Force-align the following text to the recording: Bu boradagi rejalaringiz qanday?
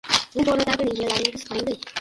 Bu 0.37 0.45
boradagi 0.47 0.87
rejalaringiz 0.89 1.47
qanday? 1.53 1.81